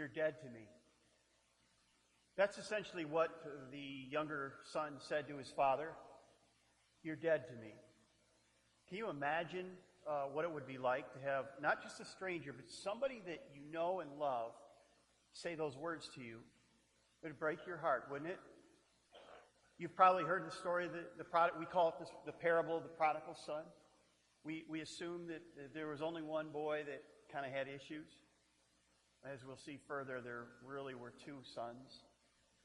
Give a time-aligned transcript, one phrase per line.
[0.00, 0.64] You're dead to me.
[2.34, 3.28] That's essentially what
[3.70, 5.90] the younger son said to his father.
[7.02, 7.74] You're dead to me.
[8.88, 9.66] Can you imagine
[10.08, 13.42] uh, what it would be like to have not just a stranger, but somebody that
[13.54, 14.52] you know and love
[15.34, 16.38] say those words to you?
[17.22, 18.40] It would break your heart, wouldn't it?
[19.76, 22.84] You've probably heard the story of the, the product, we call it the parable of
[22.84, 23.64] the prodigal son.
[24.46, 28.08] We, we assume that there was only one boy that kind of had issues.
[29.24, 32.04] As we'll see further, there really were two sons.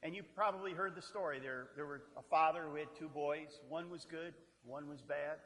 [0.02, 1.40] And you probably heard the story.
[1.40, 3.60] There, there were a father who had two boys.
[3.68, 4.34] One was good,
[4.64, 5.38] one was bad.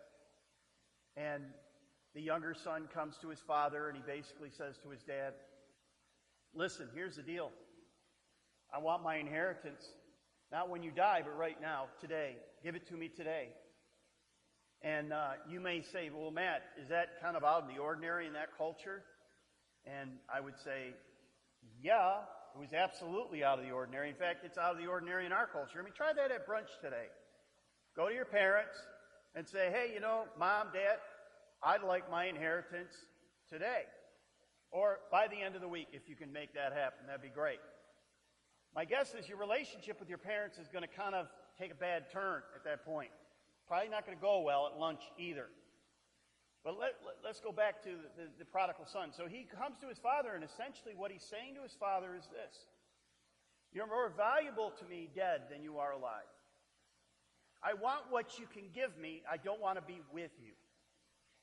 [1.17, 1.43] And
[2.13, 5.33] the younger son comes to his father and he basically says to his dad,
[6.53, 7.51] Listen, here's the deal.
[8.73, 9.83] I want my inheritance,
[10.51, 12.35] not when you die, but right now, today.
[12.63, 13.49] Give it to me today.
[14.81, 18.27] And uh, you may say, Well, Matt, is that kind of out of the ordinary
[18.27, 19.03] in that culture?
[19.85, 20.93] And I would say,
[21.81, 22.19] Yeah,
[22.55, 24.09] it was absolutely out of the ordinary.
[24.09, 25.79] In fact, it's out of the ordinary in our culture.
[25.79, 27.07] I mean, try that at brunch today.
[27.95, 28.75] Go to your parents
[29.35, 30.97] and say, Hey, you know, mom, dad,
[31.63, 32.93] I'd like my inheritance
[33.49, 33.83] today.
[34.71, 37.29] Or by the end of the week, if you can make that happen, that'd be
[37.29, 37.59] great.
[38.75, 41.75] My guess is your relationship with your parents is going to kind of take a
[41.75, 43.09] bad turn at that point.
[43.67, 45.47] Probably not going to go well at lunch either.
[46.63, 49.15] But let, let, us go back to the, the, the prodigal son.
[49.15, 52.27] So he comes to his father, and essentially what he's saying to his father is
[52.27, 52.67] this
[53.71, 56.27] You're more valuable to me dead than you are alive.
[57.63, 60.55] I want what you can give me, I don't want to be with you.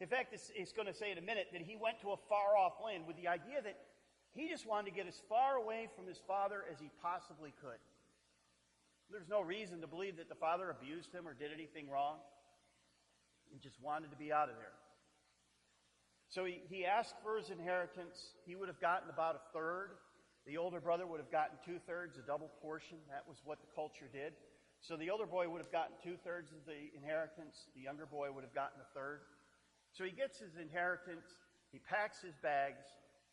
[0.00, 2.16] In fact, it's, it's going to say in a minute that he went to a
[2.28, 3.76] far off land with the idea that
[4.32, 7.80] he just wanted to get as far away from his father as he possibly could.
[9.10, 12.16] There's no reason to believe that the father abused him or did anything wrong.
[13.48, 14.76] He just wanted to be out of there.
[16.28, 18.34] So he, he asked for his inheritance.
[18.44, 19.90] He would have gotten about a third.
[20.46, 22.98] The older brother would have gotten two thirds, a double portion.
[23.10, 24.32] That was what the culture did.
[24.80, 27.66] So the older boy would have gotten two thirds of the inheritance.
[27.74, 29.20] The younger boy would have gotten a third.
[29.92, 31.24] So he gets his inheritance,
[31.72, 32.84] he packs his bags,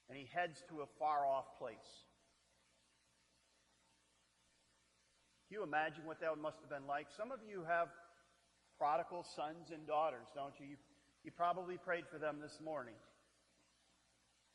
[0.08, 2.08] and he heads to a far off place.
[5.48, 7.08] Can you imagine what that must have been like?
[7.12, 7.90] Some of you have
[8.80, 10.66] prodigal sons and daughters, don't you?
[10.74, 10.78] You,
[11.24, 12.96] you probably prayed for them this morning.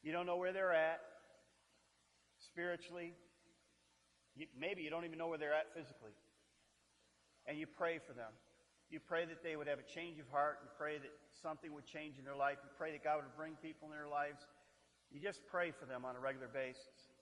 [0.02, 1.00] You don't know where they're at
[2.38, 3.14] spiritually.
[4.36, 6.12] You, maybe you don't even know where they're at physically.
[7.46, 8.30] And you pray for them.
[8.90, 10.58] You pray that they would have a change of heart.
[10.62, 11.10] You pray that
[11.42, 12.58] something would change in their life.
[12.62, 14.46] You pray that God would bring people in their lives.
[15.10, 17.12] You just pray for them on a regular basis.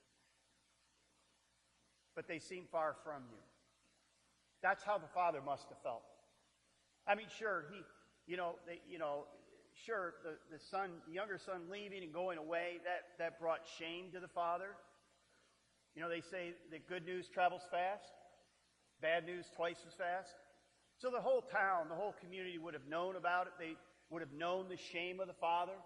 [2.15, 3.39] But they seem far from you.
[4.63, 6.03] That's how the father must have felt.
[7.07, 7.83] I mean, sure, he,
[8.27, 9.27] you know, they, you know,
[9.85, 14.11] sure, the, the son, the younger son leaving and going away, that, that brought shame
[14.13, 14.77] to the father.
[15.95, 18.05] You know, they say that good news travels fast,
[19.01, 20.35] bad news twice as fast.
[20.99, 23.53] So the whole town, the whole community would have known about it.
[23.59, 23.77] They
[24.11, 25.77] would have known the shame of the father.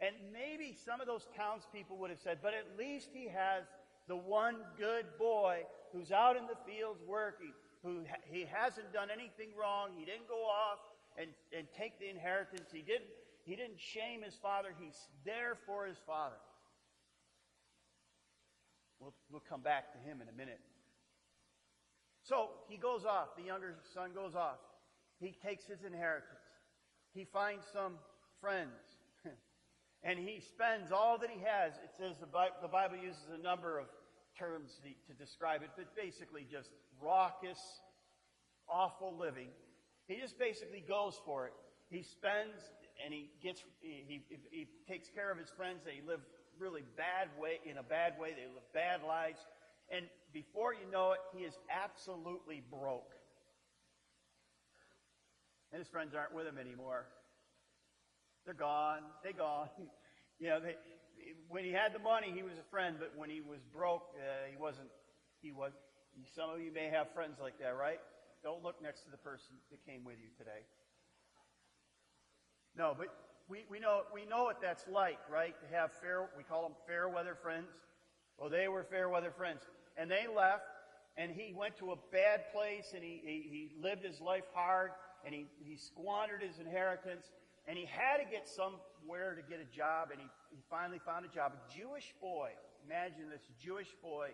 [0.00, 3.64] And maybe some of those townspeople would have said, but at least he has
[4.06, 5.62] the one good boy
[5.92, 9.90] who's out in the fields working, who he hasn't done anything wrong.
[9.96, 10.78] He didn't go off
[11.18, 12.70] and, and take the inheritance.
[12.72, 13.10] He didn't,
[13.48, 14.68] he didn't shame his father.
[14.78, 16.36] He's there for his father.
[19.00, 20.60] We'll, we'll come back to him in a minute.
[22.24, 23.36] So he goes off.
[23.38, 24.58] The younger son goes off.
[25.18, 26.44] He takes his inheritance.
[27.14, 27.94] He finds some
[28.38, 29.00] friends.
[30.02, 31.72] and he spends all that he has.
[31.82, 33.86] It says the Bible, the Bible uses a number of
[34.38, 36.68] terms to describe it, but basically just
[37.00, 37.80] raucous,
[38.68, 39.48] awful living.
[40.06, 41.54] He just basically goes for it.
[41.88, 42.60] He spends
[43.04, 45.80] and he gets he, he, he takes care of his friends.
[45.84, 46.20] They live
[46.58, 48.34] really bad way in a bad way.
[48.34, 49.38] They live bad lives.
[49.90, 53.14] And before you know it, he is absolutely broke.
[55.72, 57.06] And his friends aren't with him anymore.
[58.44, 59.04] They're gone.
[59.22, 59.68] They gone.
[60.40, 60.76] you know, they,
[61.48, 64.48] when he had the money, he was a friend, but when he was broke, uh,
[64.50, 64.88] he wasn't.
[65.40, 65.72] He was.
[66.34, 68.00] Some of you may have friends like that, right?
[68.42, 70.66] Don't look next to the person that came with you today.
[72.78, 73.08] No, but
[73.48, 75.54] we, we know we know what that's like, right?
[75.60, 77.72] To have fair, we call them fair weather friends.
[78.38, 79.62] Well, they were fair weather friends
[79.98, 80.62] and they left,
[81.16, 84.92] and he went to a bad place, and he, he, he lived his life hard,
[85.26, 87.26] and he, he squandered his inheritance,
[87.66, 91.26] and he had to get somewhere to get a job, and he, he finally found
[91.26, 91.52] a job.
[91.52, 92.50] A Jewish boy,
[92.86, 94.28] imagine this Jewish boy,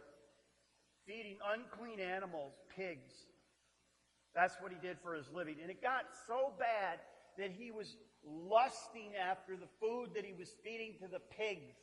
[1.06, 3.14] feeding unclean animals, pigs.
[4.34, 5.56] That's what he did for his living.
[5.62, 6.98] And it got so bad
[7.38, 7.96] that he was
[8.26, 11.76] lusting after the food that he was feeding to the pigs.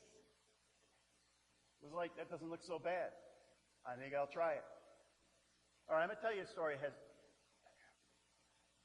[1.81, 3.13] was like, that doesn't look so bad.
[3.85, 4.65] I think I'll try it.
[5.89, 6.75] All right, I'm going to tell you a story.
[6.81, 6.93] Has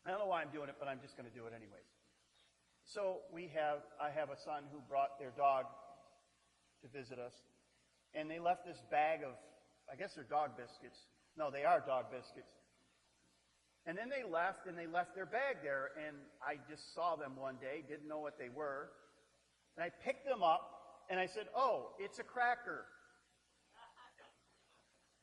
[0.07, 1.91] I don't know why I'm doing it, but I'm just going to do it anyways.
[2.87, 5.67] So we have, I have a son who brought their dog
[6.83, 7.35] to visit us,
[8.15, 9.35] and they left this bag of,
[9.91, 11.11] I guess they're dog biscuits.
[11.35, 12.55] No, they are dog biscuits.
[13.87, 17.37] And then they left, and they left their bag there, and I just saw them
[17.37, 18.91] one day, didn't know what they were,
[19.77, 22.85] and I picked them up, and I said, "Oh, it's a cracker."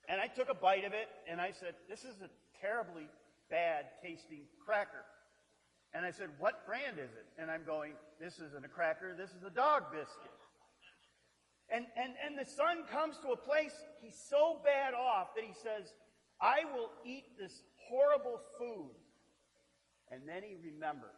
[0.08, 2.30] And I took a bite of it, and I said, "This is a
[2.62, 3.10] terribly
[3.50, 5.04] bad tasting cracker."
[5.94, 7.26] And I said, What brand is it?
[7.38, 10.32] And I'm going, This isn't a cracker, this is a dog biscuit.
[11.70, 15.54] And, and, and the son comes to a place, he's so bad off that he
[15.54, 15.94] says,
[16.42, 18.92] I will eat this horrible food.
[20.12, 21.10] And then he remembers.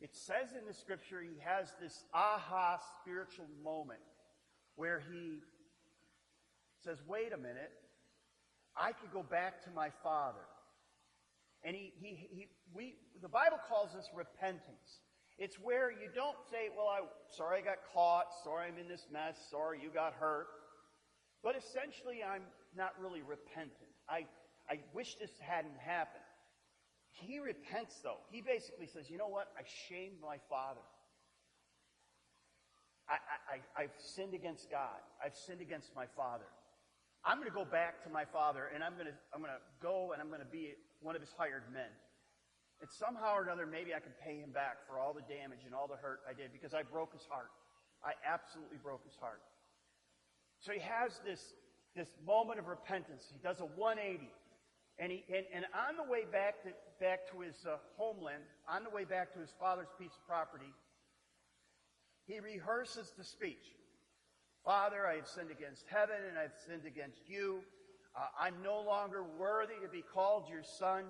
[0.00, 4.00] It says in the scripture he has this aha spiritual moment
[4.76, 5.40] where he
[6.84, 7.72] says, Wait a minute,
[8.76, 10.46] I could go back to my father.
[11.64, 15.00] And he, he, he, we, the Bible calls this repentance.
[15.38, 19.06] It's where you don't say, well, I, sorry I got caught, sorry I'm in this
[19.12, 20.46] mess, sorry you got hurt.
[21.42, 22.42] But essentially, I'm
[22.76, 23.87] not really repentant.
[24.08, 24.26] I,
[24.68, 26.24] I wish this hadn't happened.
[27.12, 28.20] He repents, though.
[28.30, 29.48] He basically says, you know what?
[29.58, 30.84] I shamed my father.
[33.08, 33.16] I,
[33.48, 35.00] I, I've sinned against God.
[35.24, 36.44] I've sinned against my father.
[37.24, 39.64] I'm going to go back to my father and I'm going to, I'm going to
[39.82, 41.90] go and I'm going to be one of his hired men.
[42.80, 45.74] And somehow or another, maybe I can pay him back for all the damage and
[45.74, 47.50] all the hurt I did because I broke his heart.
[48.04, 49.42] I absolutely broke his heart.
[50.62, 51.42] So he has this,
[51.98, 53.26] this moment of repentance.
[53.32, 54.30] He does a 180.
[55.00, 58.84] And, he, and, and on the way back to, back to his uh, homeland, on
[58.84, 60.72] the way back to his father's piece of property,
[62.26, 63.74] he rehearses the speech.
[64.64, 67.60] Father, I have sinned against heaven and I've sinned against you.
[68.14, 71.04] Uh, I'm no longer worthy to be called your son.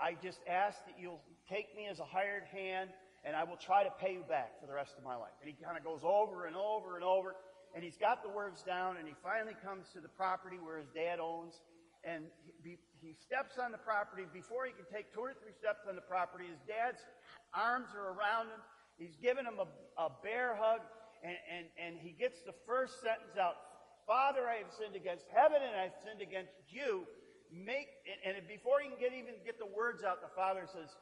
[0.00, 2.90] I just ask that you'll take me as a hired hand
[3.24, 5.32] and I will try to pay you back for the rest of my life.
[5.40, 7.36] And he kind of goes over and over and over
[7.76, 10.88] and he's got the words down and he finally comes to the property where his
[10.96, 11.60] dad owns
[12.08, 12.24] and
[12.64, 14.24] he, he steps on the property.
[14.32, 17.04] Before he can take two or three steps on the property, his dad's
[17.52, 18.64] arms are around him.
[18.96, 19.68] He's giving him a,
[20.00, 20.80] a bear hug
[21.20, 23.60] and, and, and he gets the first sentence out
[24.08, 27.04] Father, I have sinned against heaven and I've sinned against you.
[27.50, 27.90] Make
[28.24, 30.94] and, and before he can get even get the words out, the father says,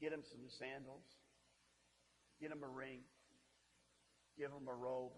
[0.00, 1.04] Get him some sandals,
[2.40, 3.00] get him a ring,
[4.38, 5.12] give him a robe,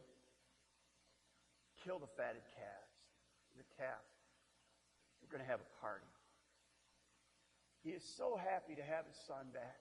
[1.85, 2.97] kill the fatted calves,
[3.57, 4.05] the calf.
[5.21, 6.09] We're going to have a party.
[7.85, 9.81] He is so happy to have his son back.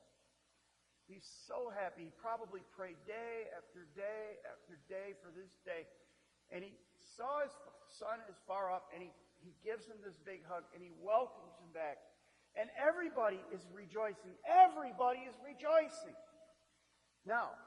[1.10, 2.08] He's so happy.
[2.08, 5.90] He probably prayed day after day after day for this day.
[6.54, 6.78] And he
[7.18, 7.52] saw his
[7.98, 9.12] son as far up, and he,
[9.42, 11.98] he gives him this big hug, and he welcomes him back.
[12.54, 14.38] And everybody is rejoicing.
[14.46, 16.18] Everybody is rejoicing.
[17.26, 17.58] Now,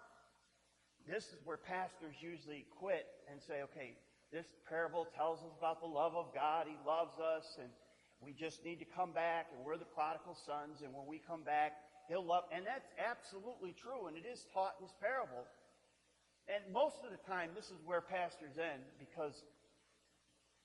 [1.07, 3.99] this is where pastors usually quit and say, okay,
[4.33, 6.65] this parable tells us about the love of God.
[6.67, 7.69] He loves us, and
[8.25, 11.45] we just need to come back, and we're the prodigal sons, and when we come
[11.45, 11.73] back,
[12.09, 12.45] He'll love.
[12.51, 15.45] And that's absolutely true, and it is taught in this parable.
[16.49, 19.45] And most of the time, this is where pastors end because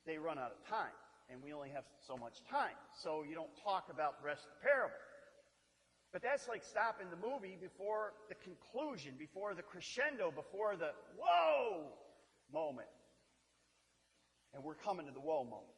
[0.07, 0.95] they run out of time.
[1.29, 2.73] And we only have so much time.
[3.03, 4.97] So you don't talk about the rest of the parable.
[6.15, 11.91] But that's like stopping the movie before the conclusion, before the crescendo, before the whoa
[12.51, 12.87] moment.
[14.57, 15.69] And we're coming to the whoa moment.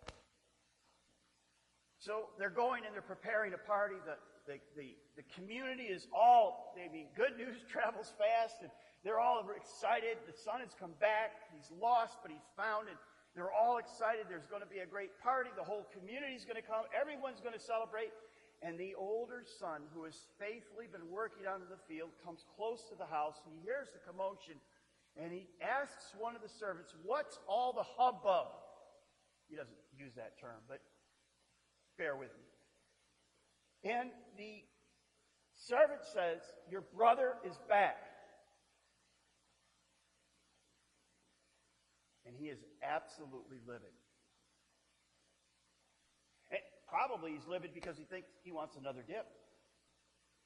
[1.99, 3.99] So they're going and they're preparing a party.
[4.07, 4.15] The,
[4.47, 8.63] the, the, the community is all, I mean, good news travels fast.
[8.63, 8.71] And
[9.03, 10.15] they're all excited.
[10.23, 11.51] The son has come back.
[11.51, 12.87] He's lost, but he's found.
[12.87, 12.95] And
[13.35, 14.31] they're all excited.
[14.31, 15.51] There's going to be a great party.
[15.59, 16.87] The whole community's going to come.
[16.95, 18.15] Everyone's going to celebrate.
[18.63, 22.87] And the older son, who has faithfully been working out in the field, comes close
[22.87, 23.43] to the house.
[23.43, 24.55] He hears the commotion.
[25.19, 28.68] And he asks one of the servants, What's all the hubbub?
[29.49, 30.79] He doesn't use that term, but
[31.97, 33.91] bear with me.
[33.91, 34.63] And the
[35.55, 36.39] servant says,
[36.69, 37.97] Your brother is back.
[42.29, 43.89] and he is absolutely livid.
[46.51, 49.25] And probably he's livid because he thinks he wants another dip.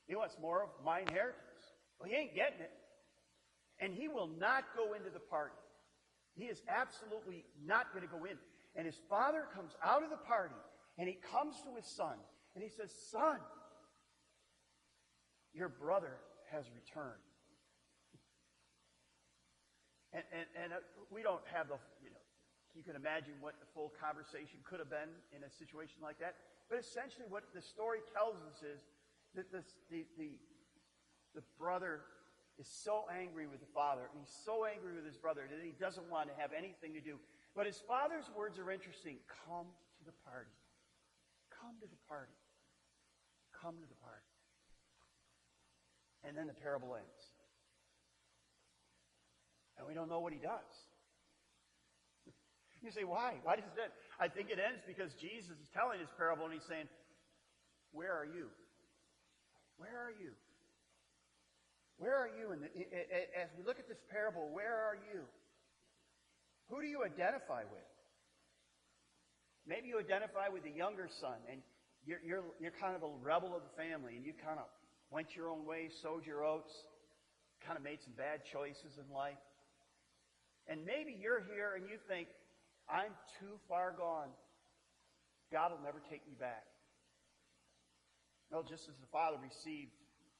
[0.07, 1.75] He wants more of my inheritance.
[1.99, 2.71] Well, he ain't getting it.
[3.79, 5.55] And he will not go into the party.
[6.35, 8.37] He is absolutely not going to go in.
[8.75, 10.55] And his father comes out of the party
[10.97, 12.17] and he comes to his son
[12.55, 13.37] and he says, Son,
[15.53, 16.17] your brother
[16.51, 17.21] has returned.
[20.13, 20.77] And, And, and, uh,
[21.09, 22.21] we don't have the, you know,
[22.73, 26.37] you can imagine what the full conversation could have been in a situation like that.
[26.69, 28.81] But essentially, what the story tells us is
[29.37, 30.37] that this, the, the,
[31.37, 32.01] the brother
[32.57, 35.73] is so angry with the father, and he's so angry with his brother that he
[35.77, 37.17] doesn't want to have anything to do.
[37.55, 39.69] But his father's words are interesting come
[39.99, 40.49] to the party.
[41.53, 42.33] Come to the party.
[43.53, 44.29] Come to the party.
[46.25, 47.21] And then the parable ends.
[49.77, 50.73] And we don't know what he does.
[52.83, 53.39] You say, why?
[53.43, 53.95] Why does it end?
[54.19, 56.91] I think it ends because Jesus is telling his parable and he's saying,
[57.95, 58.51] Where are you?
[59.77, 60.35] Where are you?
[61.95, 62.51] Where are you?
[62.51, 62.67] And
[63.39, 65.23] as we look at this parable, where are you?
[66.73, 67.85] Who do you identify with?
[69.69, 71.61] Maybe you identify with the younger son, and
[72.01, 74.65] you're, you're, you're kind of a rebel of the family, and you kind of
[75.13, 76.73] went your own way, sowed your oats,
[77.61, 79.37] kind of made some bad choices in life.
[80.65, 82.27] And maybe you're here and you think,
[82.89, 84.33] I'm too far gone.
[85.51, 86.65] God will never take me back.
[88.51, 89.93] No, just as the father received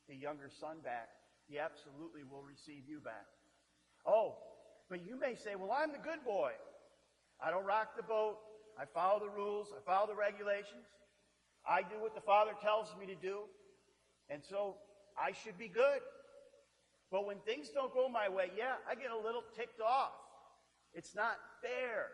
[0.10, 1.14] the younger son back,
[1.46, 3.30] he absolutely will receive you back.
[4.08, 4.36] Oh,
[4.94, 6.52] but you may say, well, I'm the good boy.
[7.42, 8.38] I don't rock the boat.
[8.78, 9.74] I follow the rules.
[9.74, 10.86] I follow the regulations.
[11.66, 13.50] I do what the Father tells me to do.
[14.30, 14.76] And so
[15.18, 15.98] I should be good.
[17.10, 20.14] But when things don't go my way, yeah, I get a little ticked off.
[20.94, 22.14] It's not fair.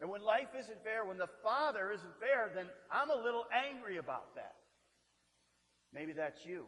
[0.00, 3.98] And when life isn't fair, when the Father isn't fair, then I'm a little angry
[3.98, 4.56] about that.
[5.94, 6.64] Maybe that's you.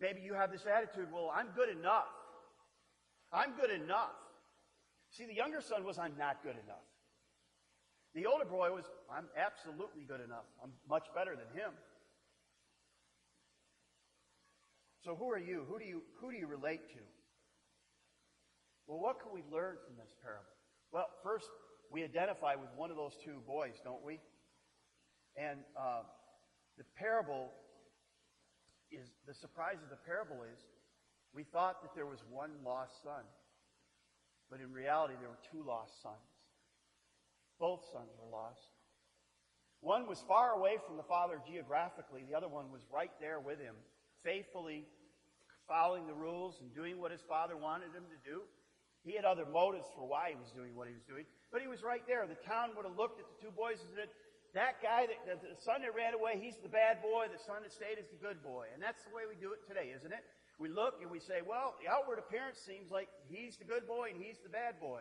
[0.00, 2.06] Maybe you have this attitude, well, I'm good enough.
[3.32, 4.16] I'm good enough.
[5.10, 6.84] See, the younger son was, I'm not good enough.
[8.14, 10.44] The older boy was, I'm absolutely good enough.
[10.62, 11.72] I'm much better than him.
[15.04, 15.64] So who are you?
[15.68, 17.00] Who do you, who do you relate to?
[18.86, 20.48] Well, what can we learn from this parable?
[20.92, 21.48] Well, first,
[21.92, 24.20] we identify with one of those two boys, don't we?
[25.36, 26.02] And uh,
[26.76, 27.52] the parable
[28.90, 30.60] is, the surprise of the parable is,
[31.38, 33.22] we thought that there was one lost son.
[34.50, 36.34] But in reality, there were two lost sons.
[37.62, 38.74] Both sons were lost.
[39.78, 43.62] One was far away from the father geographically, the other one was right there with
[43.62, 43.78] him,
[44.26, 44.82] faithfully
[45.70, 48.42] following the rules and doing what his father wanted him to do.
[49.06, 51.22] He had other motives for why he was doing what he was doing,
[51.54, 52.26] but he was right there.
[52.26, 54.10] The town would have looked at the two boys and said,
[54.58, 57.30] that guy, that, the son that ran away, he's the bad boy.
[57.30, 58.66] The son that stayed is the good boy.
[58.74, 60.24] And that's the way we do it today, isn't it?
[60.58, 64.10] We look and we say, well, the outward appearance seems like he's the good boy
[64.12, 65.00] and he's the bad boy.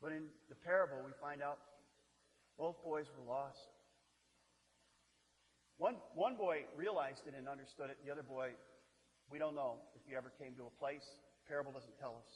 [0.00, 1.58] But in the parable, we find out
[2.58, 3.68] both boys were lost.
[5.76, 7.98] One, one boy realized it and understood it.
[8.04, 8.56] The other boy,
[9.30, 11.04] we don't know if he ever came to a place.
[11.44, 12.30] The parable doesn't tell us.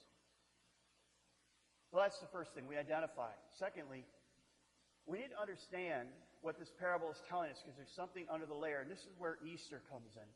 [1.93, 2.67] Well, that's the first thing.
[2.69, 3.33] We identify.
[3.57, 4.05] Secondly,
[5.07, 6.09] we need to understand
[6.43, 8.81] what this parable is telling us because there's something under the layer.
[8.81, 10.29] And this is where Easter comes in.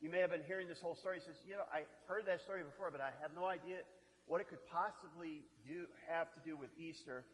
[0.00, 1.20] You may have been hearing this whole story.
[1.20, 3.84] He says, you know, I heard that story before, but I have no idea
[4.24, 7.24] what it could possibly do, have to do with Easter.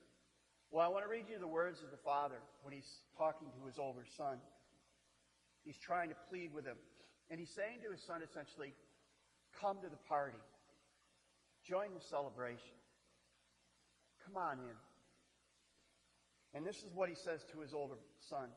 [0.70, 3.66] Well, I want to read you the words of the father when he's talking to
[3.66, 4.38] his older son.
[5.62, 6.76] He's trying to plead with him.
[7.30, 8.75] And he's saying to his son essentially,
[9.61, 10.38] come to the party.
[11.62, 12.75] Join the celebration.
[14.25, 14.76] Come on in.
[16.54, 18.49] And this is what he says to his older son.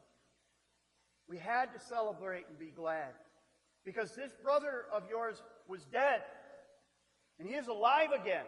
[1.27, 3.13] We had to celebrate and be glad
[3.85, 6.21] because this brother of yours was dead
[7.39, 8.45] and he is alive again.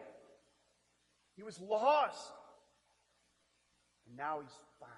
[1.35, 2.33] He was lost,
[4.05, 4.91] and now he's found.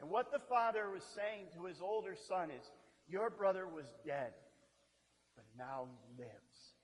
[0.00, 2.70] And what the father was saying to his older son is,
[3.06, 4.32] Your brother was dead,
[5.36, 6.74] but now he lives.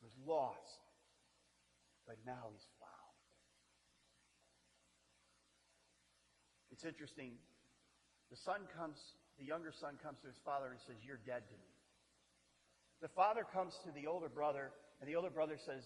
[0.00, 0.80] He was lost,
[2.06, 2.90] but now he's found.
[6.72, 7.32] It's interesting.
[8.30, 8.96] The son comes,
[9.38, 11.70] the younger son comes to his father and says, You're dead to me.
[13.02, 14.70] The father comes to the older brother,
[15.00, 15.82] and the older brother says,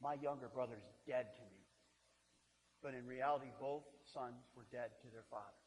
[0.00, 1.60] My younger brother's dead to me.
[2.82, 3.84] But in reality, both
[4.14, 5.60] sons were dead to their father.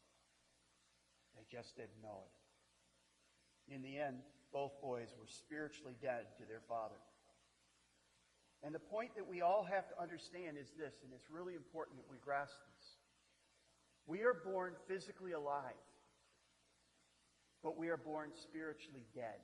[1.35, 3.73] They just didn't know it.
[3.75, 6.99] In the end, both boys were spiritually dead to their father.
[8.63, 11.97] And the point that we all have to understand is this, and it's really important
[11.97, 12.85] that we grasp this.
[14.05, 15.81] We are born physically alive,
[17.63, 19.39] but we are born spiritually dead.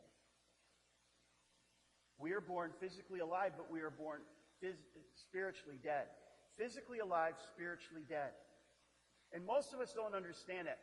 [2.19, 4.21] We are born physically alive, but we are born
[4.63, 6.05] phys- spiritually dead.
[6.57, 8.31] Physically alive, spiritually dead.
[9.33, 10.79] And most of us don't understand it.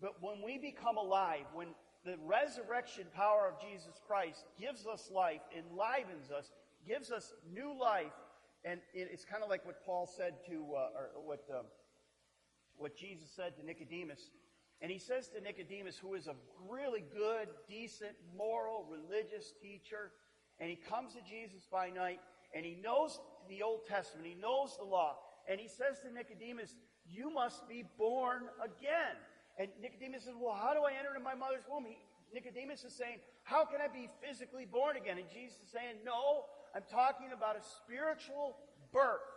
[0.00, 1.68] But when we become alive, when
[2.04, 6.52] the resurrection power of Jesus Christ gives us life, enlivens us,
[6.86, 8.12] gives us new life.
[8.64, 11.62] And it's kind of like what Paul said to, uh, or what, uh,
[12.76, 14.30] what Jesus said to Nicodemus.
[14.84, 16.34] And he says to Nicodemus, who is a
[16.68, 20.12] really good, decent, moral, religious teacher,
[20.60, 22.20] and he comes to Jesus by night,
[22.54, 25.16] and he knows the Old Testament, he knows the law,
[25.48, 26.76] and he says to Nicodemus,
[27.08, 29.16] You must be born again.
[29.58, 31.86] And Nicodemus says, Well, how do I enter into my mother's womb?
[31.88, 31.96] He,
[32.34, 35.16] Nicodemus is saying, How can I be physically born again?
[35.16, 36.44] And Jesus is saying, No,
[36.76, 38.58] I'm talking about a spiritual
[38.92, 39.32] birth.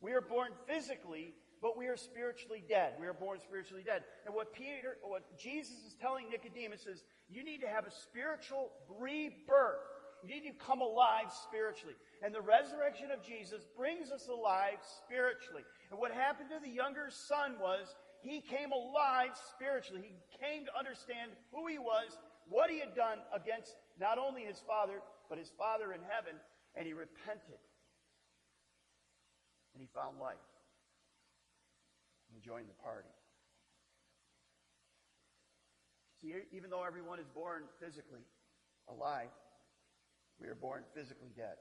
[0.00, 2.94] We are born physically, but we are spiritually dead.
[3.00, 4.04] We are born spiritually dead.
[4.26, 8.70] And what Peter, what Jesus is telling Nicodemus is, you need to have a spiritual
[8.98, 9.82] rebirth.
[10.22, 11.94] You need to come alive spiritually.
[12.22, 15.62] And the resurrection of Jesus brings us alive spiritually.
[15.90, 20.02] And what happened to the younger son was he came alive spiritually.
[20.02, 24.58] He came to understand who he was, what he had done against not only his
[24.66, 24.98] father,
[25.28, 26.34] but his father in heaven,
[26.74, 27.62] and he repented.
[29.74, 30.42] And he found life.
[32.38, 33.10] And joined the party.
[36.22, 38.22] See, even though everyone is born physically
[38.86, 39.34] alive,
[40.40, 41.58] we are born physically dead.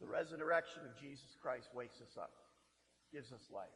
[0.00, 2.30] The resurrection of Jesus Christ wakes us up,
[3.12, 3.74] gives us life.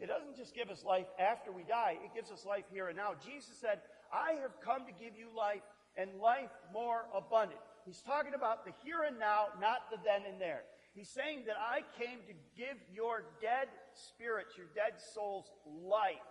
[0.00, 2.96] It doesn't just give us life after we die, it gives us life here and
[2.96, 3.12] now.
[3.20, 7.60] Jesus said, I have come to give you life and life more abundant.
[7.84, 10.64] He's talking about the here and now, not the then and there.
[10.96, 16.24] He's saying that I came to give your dead spirits, your dead souls, life.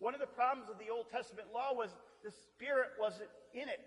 [0.00, 1.92] One of the problems of the Old Testament law was
[2.24, 3.84] the Spirit wasn't in it.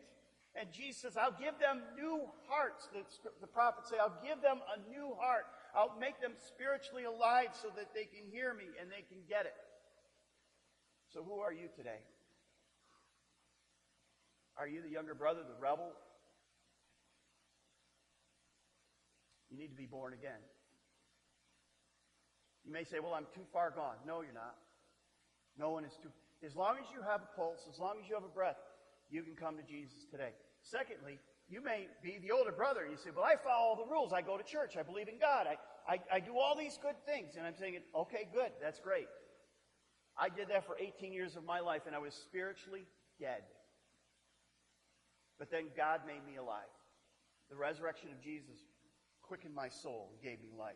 [0.54, 2.86] And Jesus says, I'll give them new hearts.
[2.94, 3.02] The,
[3.42, 5.50] the prophets say, I'll give them a new heart.
[5.74, 9.50] I'll make them spiritually alive so that they can hear me and they can get
[9.50, 9.58] it.
[11.10, 12.06] So who are you today?
[14.54, 15.94] Are you the younger brother, the rebel?
[19.50, 20.40] You need to be born again.
[22.66, 23.96] You may say, well, I'm too far gone.
[24.06, 24.56] No, you're not.
[25.58, 26.10] No one is too.
[26.46, 28.58] As long as you have a pulse, as long as you have a breath,
[29.10, 30.32] you can come to Jesus today.
[30.62, 33.92] Secondly, you may be the older brother and you say, Well, I follow all the
[33.92, 34.14] rules.
[34.14, 34.78] I go to church.
[34.78, 35.48] I believe in God.
[35.48, 35.58] I,
[35.92, 37.36] I, I do all these good things.
[37.36, 38.52] And I'm saying, Okay, good.
[38.62, 39.08] That's great.
[40.18, 42.86] I did that for 18 years of my life and I was spiritually
[43.20, 43.42] dead.
[45.40, 46.70] But then God made me alive.
[47.50, 48.60] The resurrection of Jesus
[49.30, 50.74] quickened my soul and gave me life.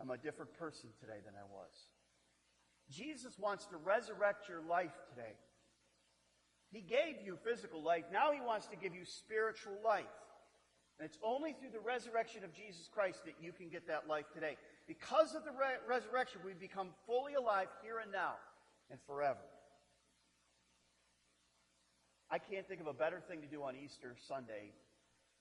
[0.00, 1.70] I'm a different person today than I was.
[2.90, 5.38] Jesus wants to resurrect your life today.
[6.72, 8.04] He gave you physical life.
[8.12, 10.04] Now he wants to give you spiritual life.
[10.98, 14.26] And it's only through the resurrection of Jesus Christ that you can get that life
[14.34, 14.56] today.
[14.88, 18.34] Because of the re- resurrection, we become fully alive here and now
[18.90, 19.46] and forever.
[22.30, 24.72] I can't think of a better thing to do on Easter Sunday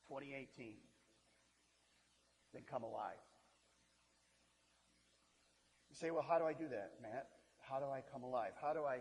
[0.07, 0.75] 2018
[2.53, 3.21] than come alive.
[5.89, 7.27] You say, well, how do I do that, Matt?
[7.59, 8.51] How do I come alive?
[8.61, 8.99] How do I,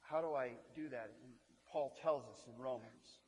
[0.00, 1.10] how do I do that?
[1.22, 1.32] And
[1.70, 3.18] Paul tells us in Romans.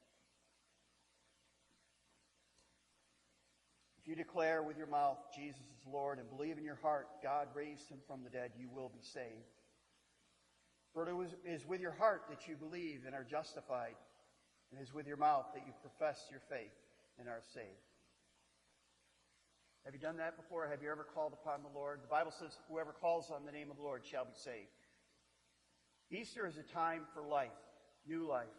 [4.00, 7.48] If you declare with your mouth Jesus is Lord and believe in your heart God
[7.54, 9.54] raised him from the dead, you will be saved.
[10.94, 13.94] For it is with your heart that you believe and are justified,
[14.70, 16.74] and it is with your mouth that you profess your faith
[17.18, 17.89] and are saved.
[19.90, 20.70] Have you done that before?
[20.70, 21.98] Have you ever called upon the Lord?
[22.00, 24.70] The Bible says, whoever calls on the name of the Lord shall be saved.
[26.12, 27.58] Easter is a time for life
[28.06, 28.54] new life.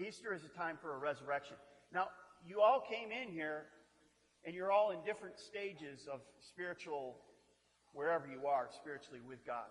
[0.00, 1.56] Easter is a time for a resurrection.
[1.92, 2.08] Now,
[2.48, 3.66] you all came in here
[4.46, 7.18] and you're all in different stages of spiritual,
[7.92, 9.68] wherever you are spiritually with God.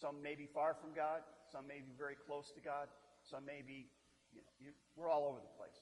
[0.00, 1.20] Some may be far from God,
[1.52, 2.88] some may be very close to God,
[3.22, 3.86] some may be,
[4.34, 5.78] you know, you, we're all over the place.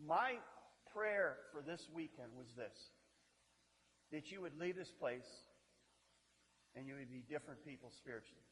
[0.00, 0.40] My
[0.94, 2.88] prayer for this weekend was this
[4.12, 5.28] that you would leave this place
[6.76, 8.44] and you would be different people spiritually.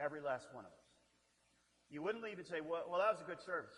[0.00, 0.88] Every last one of us.
[1.92, 3.76] You wouldn't leave and say, well, well that was a good service.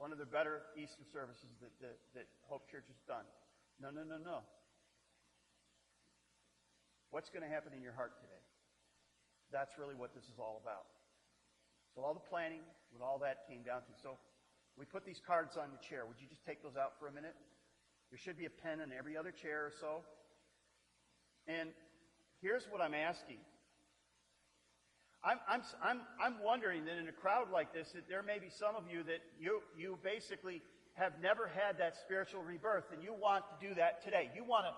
[0.00, 3.28] One of the better Easter services that, that, that Hope Church has done.
[3.76, 4.40] No, no, no, no.
[7.12, 8.40] What's going to happen in your heart today?
[9.52, 10.88] That's really what this is all about.
[11.92, 13.92] So all the planning, what all that came down to.
[14.00, 14.16] So
[14.80, 16.08] we put these cards on the chair.
[16.08, 17.36] Would you just take those out for a minute?
[18.12, 20.04] There should be a pen in every other chair or so.
[21.48, 21.70] And
[22.42, 23.38] here's what I'm asking.
[25.24, 28.50] I'm, I'm, I'm, I'm wondering that in a crowd like this, that there may be
[28.50, 30.60] some of you that you, you basically
[30.92, 34.30] have never had that spiritual rebirth and you want to do that today.
[34.36, 34.72] You want to,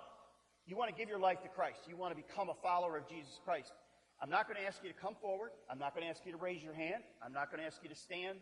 [0.70, 1.81] you want to give your life to Christ.
[1.88, 3.73] You want to become a follower of Jesus Christ.
[4.23, 5.51] I'm not going to ask you to come forward.
[5.68, 7.03] I'm not going to ask you to raise your hand.
[7.18, 8.38] I'm not going to ask you to stand.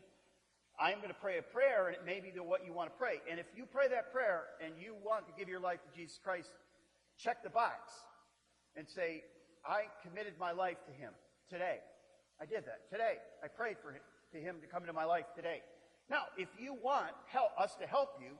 [0.83, 2.99] I'm going to pray a prayer, and it may be the what you want to
[2.99, 3.23] pray.
[3.31, 6.19] And if you pray that prayer and you want to give your life to Jesus
[6.19, 6.51] Christ,
[7.17, 7.95] check the box
[8.75, 9.23] and say,
[9.65, 11.13] I committed my life to Him
[11.49, 11.79] today.
[12.41, 13.23] I did that today.
[13.45, 14.03] I prayed for him,
[14.35, 15.63] to Him to come into my life today.
[16.11, 18.35] Now, if you want help, us to help you,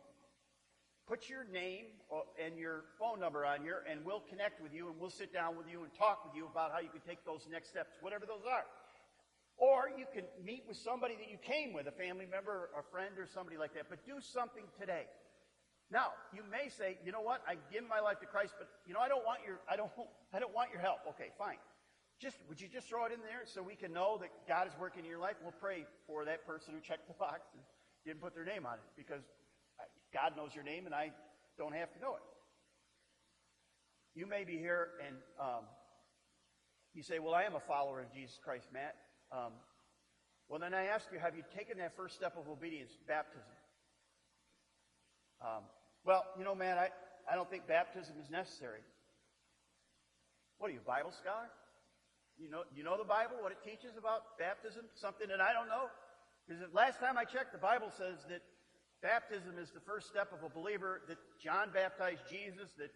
[1.07, 4.89] put your name uh, and your phone number on here, and we'll connect with you,
[4.89, 7.25] and we'll sit down with you and talk with you about how you can take
[7.25, 8.67] those next steps, whatever those are.
[9.63, 13.15] Or you can meet with somebody that you came with, a family member, a friend,
[13.15, 13.87] or somebody like that.
[13.87, 15.07] But do something today.
[15.87, 17.47] Now, you may say, you know what?
[17.47, 19.93] I give my life to Christ, but you know, I don't want your, I don't,
[20.35, 21.07] I don't want your help.
[21.15, 21.63] Okay, fine.
[22.19, 24.75] Just, would you just throw it in there so we can know that God is
[24.81, 25.39] working in your life?
[25.39, 27.63] We'll pray for that person who checked the box and
[28.03, 29.23] didn't put their name on it because
[30.11, 31.13] God knows your name and I
[31.57, 32.27] don't have to know it.
[34.19, 35.71] You may be here and um,
[36.95, 38.97] you say, Well, I am a follower of Jesus Christ, Matt.
[39.33, 39.53] Um,
[40.49, 43.57] well, then I ask you, have you taken that first step of obedience, baptism?
[45.41, 45.65] Um,
[46.05, 46.89] well, you know, man, I,
[47.31, 48.85] I don't think baptism is necessary.
[50.59, 51.49] What are you, Bible scholar?
[52.37, 54.85] You know, you know the Bible, what it teaches about baptism?
[54.95, 55.89] Something that I don't know?
[56.47, 58.43] Because last time I checked, the Bible says that
[59.01, 62.91] baptism is the first step of a believer, that John baptized Jesus, that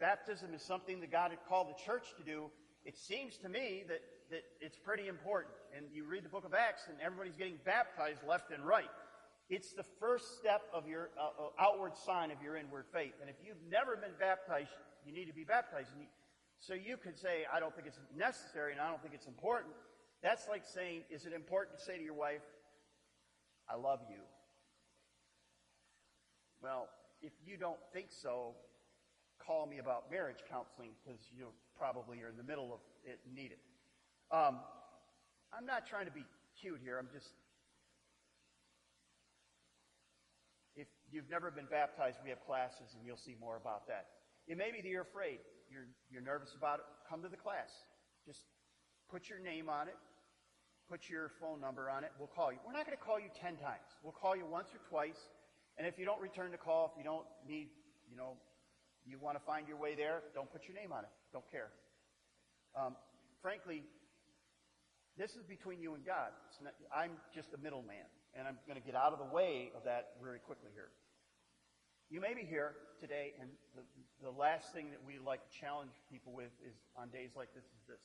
[0.00, 2.50] baptism is something that God had called the church to do.
[2.84, 5.54] It seems to me that that it's pretty important.
[5.76, 8.90] And you read the book of Acts, and everybody's getting baptized left and right.
[9.48, 13.14] It's the first step of your uh, uh, outward sign of your inward faith.
[13.20, 14.70] And if you've never been baptized,
[15.06, 15.90] you need to be baptized.
[16.58, 19.74] So you could say, I don't think it's necessary and I don't think it's important.
[20.22, 22.42] That's like saying, is it important to say to your wife,
[23.70, 24.18] I love you?
[26.60, 26.88] Well,
[27.22, 28.54] if you don't think so,
[29.38, 31.46] call me about marriage counseling because you
[31.78, 33.60] probably are in the middle of it need it.
[34.30, 34.58] Um,
[35.52, 36.24] I'm not trying to be
[36.60, 36.98] cute here.
[36.98, 37.30] I'm just.
[40.74, 44.06] If you've never been baptized, we have classes and you'll see more about that.
[44.46, 45.38] It may be that you're afraid.
[45.70, 46.86] You're, you're nervous about it.
[47.08, 47.70] Come to the class.
[48.26, 48.44] Just
[49.10, 49.96] put your name on it.
[50.88, 52.12] Put your phone number on it.
[52.18, 52.58] We'll call you.
[52.64, 53.90] We're not going to call you 10 times.
[54.04, 55.18] We'll call you once or twice.
[55.78, 57.68] And if you don't return the call, if you don't need,
[58.08, 58.36] you know,
[59.04, 61.10] you want to find your way there, don't put your name on it.
[61.32, 61.70] Don't care.
[62.78, 62.94] Um,
[63.42, 63.82] frankly,
[65.18, 66.30] this is between you and God.
[66.62, 68.04] Not, I'm just a middleman,
[68.36, 70.92] and I'm going to get out of the way of that very quickly here.
[72.08, 73.82] You may be here today, and the,
[74.22, 77.64] the last thing that we like to challenge people with is on days like this
[77.64, 78.04] is this.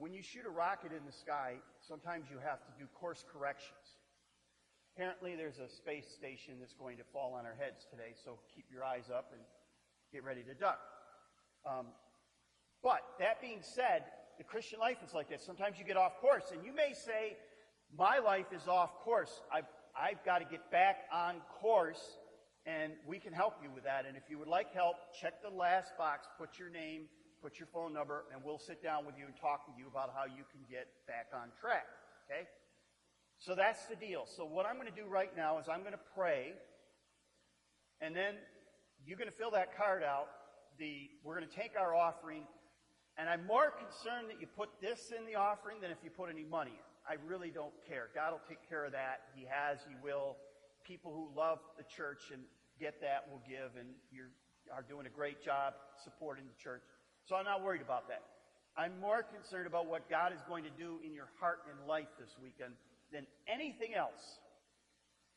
[0.00, 4.00] When you shoot a rocket in the sky, sometimes you have to do course corrections.
[4.96, 8.64] Apparently, there's a space station that's going to fall on our heads today, so keep
[8.72, 9.40] your eyes up and
[10.12, 10.80] get ready to duck.
[11.68, 11.86] Um,
[12.82, 14.04] but that being said,
[14.40, 15.44] the Christian life is like this.
[15.44, 17.36] Sometimes you get off course, and you may say,
[17.94, 19.42] My life is off course.
[19.52, 22.16] I've, I've got to get back on course,
[22.64, 24.06] and we can help you with that.
[24.08, 27.02] And if you would like help, check the last box, put your name,
[27.42, 30.14] put your phone number, and we'll sit down with you and talk with you about
[30.16, 31.84] how you can get back on track.
[32.24, 32.48] Okay?
[33.36, 34.24] So that's the deal.
[34.24, 36.54] So what I'm going to do right now is I'm going to pray,
[38.00, 38.36] and then
[39.04, 40.28] you're going to fill that card out.
[40.78, 42.44] The, we're going to take our offering
[43.18, 46.30] and I'm more concerned that you put this in the offering than if you put
[46.30, 46.90] any money in.
[47.08, 48.08] I really don't care.
[48.14, 49.32] God will take care of that.
[49.34, 50.36] He has, He will.
[50.86, 52.42] People who love the church and
[52.78, 54.24] get that will give, and you
[54.72, 56.82] are doing a great job supporting the church.
[57.26, 58.22] So I'm not worried about that.
[58.76, 62.08] I'm more concerned about what God is going to do in your heart and life
[62.18, 62.74] this weekend
[63.12, 64.38] than anything else.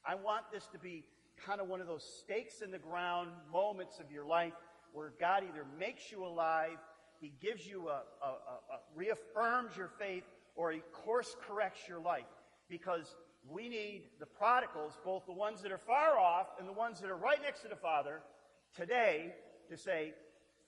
[0.05, 1.03] I want this to be
[1.45, 4.53] kind of one of those stakes in the ground moments of your life
[4.93, 6.77] where God either makes you alive
[7.23, 11.99] he gives you a, a, a, a reaffirms your faith or he course corrects your
[11.99, 12.25] life
[12.69, 13.15] because
[13.49, 17.09] we need the prodigals, both the ones that are far off and the ones that
[17.09, 18.21] are right next to the Father,
[18.75, 19.33] today
[19.69, 20.13] to say,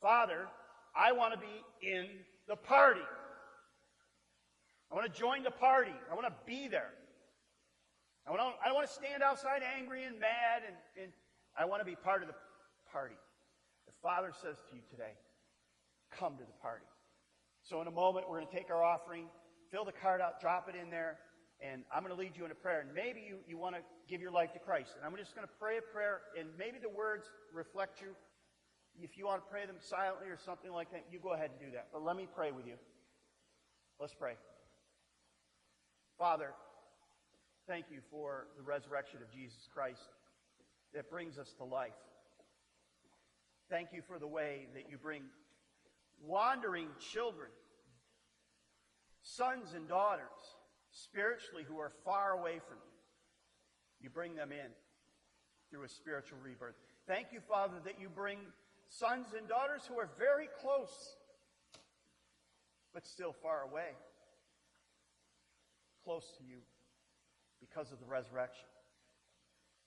[0.02, 0.48] Father,
[0.96, 2.08] I want to be in
[2.48, 3.02] the party.
[4.92, 5.96] I want to join the party.
[6.10, 6.92] I want to be there.
[8.26, 11.12] I, want to, I don't want to stand outside angry and mad, and, and
[11.60, 12.36] I want to be part of the
[12.92, 13.16] party.
[13.88, 15.14] The Father says to you today,
[16.20, 16.86] come to the party.
[17.64, 19.26] So in a moment, we're going to take our offering,
[19.72, 21.18] fill the card out, drop it in there,
[21.62, 22.82] and I'm going to lead you in a prayer.
[22.82, 24.92] And maybe you, you want to give your life to Christ.
[24.96, 28.16] And I'm just going to pray a prayer, and maybe the words reflect you.
[29.02, 31.60] If you want to pray them silently or something like that, you go ahead and
[31.60, 31.88] do that.
[31.92, 32.76] But let me pray with you.
[34.00, 34.34] Let's pray.
[36.18, 36.52] Father,
[37.68, 40.08] thank you for the resurrection of Jesus Christ
[40.94, 41.98] that brings us to life.
[43.70, 45.24] Thank you for the way that you bring
[46.24, 47.50] wandering children
[49.22, 50.56] sons and daughters
[50.92, 52.96] spiritually who are far away from you.
[54.02, 54.72] You bring them in
[55.70, 56.76] through a spiritual rebirth.
[57.08, 58.38] Thank you, Father, that you bring
[58.88, 61.16] sons and daughters who are very close,
[62.94, 63.98] but still far away,
[66.04, 66.58] close to you
[67.60, 68.68] because of the resurrection.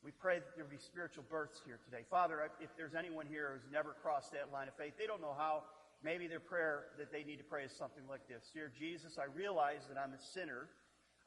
[0.02, 2.04] We pray that there be spiritual births here today.
[2.10, 5.34] Father, if there's anyone here who's never crossed that line of faith, they don't know
[5.36, 5.64] how,
[6.02, 9.24] maybe their prayer that they need to pray is something like this Dear Jesus, I
[9.24, 10.68] realize that I'm a sinner,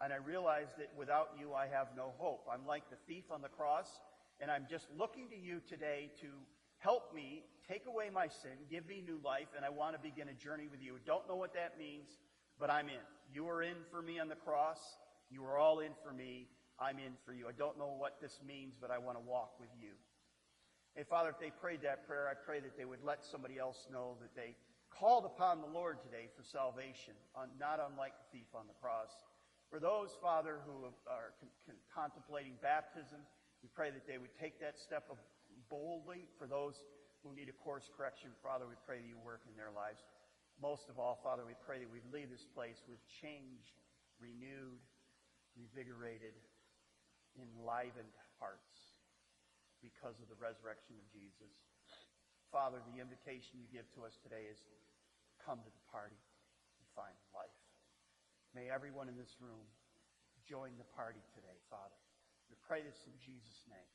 [0.03, 2.47] and I realize that without you I have no hope.
[2.51, 3.88] I'm like the thief on the cross,
[4.39, 6.27] and I'm just looking to you today to
[6.77, 10.29] help me take away my sin, give me new life, and I want to begin
[10.29, 10.97] a journey with you.
[11.05, 12.10] Don't know what that means,
[12.60, 13.05] but I'm in.
[13.34, 14.79] You are in for me on the cross.
[15.29, 16.47] You are all in for me.
[16.79, 17.47] I'm in for you.
[17.47, 19.93] I don't know what this means, but I want to walk with you.
[20.95, 23.88] Hey, Father, if they prayed that prayer, I pray that they would let somebody else
[23.88, 24.60] know that they
[24.91, 27.15] called upon the Lord today for salvation,
[27.56, 29.12] not unlike the thief on the cross.
[29.71, 33.23] For those, Father, who are con- con- contemplating baptism,
[33.63, 35.08] we pray that they would take that step
[35.71, 36.27] boldly.
[36.36, 36.75] For those
[37.23, 40.04] who need a course correction, Father, we pray that you work in their lives.
[40.60, 43.80] Most of all, Father, we pray that we leave this place with changed,
[44.19, 44.84] renewed,
[45.56, 46.36] revigorated,
[47.39, 48.12] enlivened
[48.43, 48.70] hearts
[49.82, 51.52] because of the resurrection of Jesus.
[52.54, 54.62] Father, the invitation you give to us today is
[55.41, 56.17] come to the party
[56.78, 57.58] and find life.
[58.54, 59.65] May everyone in this room
[60.46, 61.98] join the party today, Father.
[62.52, 63.91] We pray this in Jesus' name.